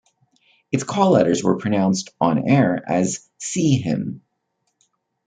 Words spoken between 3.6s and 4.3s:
Him.